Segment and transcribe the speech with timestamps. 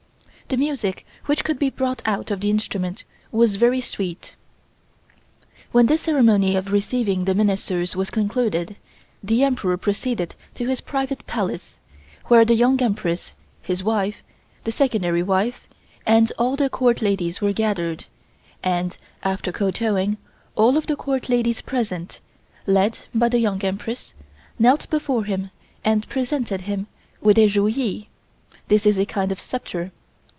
[0.51, 4.35] The music which could be brought out of the instrument was very sweet.
[5.71, 8.75] When this ceremony of receiving the Ministers was concluded,
[9.23, 11.79] the Emperor proceeded to his private Palace,
[12.25, 14.23] where the Young Empress (his wife),
[14.65, 15.69] the Secondary wife
[16.05, 18.07] and all the Court ladies were gathered,
[18.61, 20.17] and, after kowtowing,
[20.55, 22.19] all of the Court ladies present,
[22.67, 24.13] led by the Young Empress,
[24.59, 25.49] knelt before him
[25.85, 26.87] and presented him
[27.21, 28.09] with a Ru Yee.
[28.67, 29.93] This is a kind of sceptre.